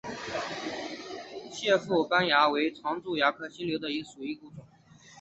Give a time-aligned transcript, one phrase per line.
[1.51, 4.53] 褐腹斑蚜为常蚜科新瘤蚜属下的一个种。